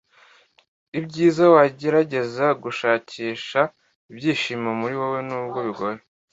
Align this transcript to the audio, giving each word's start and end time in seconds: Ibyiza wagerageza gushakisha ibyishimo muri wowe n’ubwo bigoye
Ibyiza 0.99 1.43
wagerageza 1.53 2.45
gushakisha 2.63 3.61
ibyishimo 4.11 4.69
muri 4.79 4.93
wowe 4.99 5.19
n’ubwo 5.27 5.59
bigoye 5.67 5.99